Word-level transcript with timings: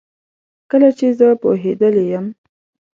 کله 0.69 0.89
چي 0.97 1.07
زه 1.19 1.27
پوهیدلې 1.41 2.03
یم 2.11 2.25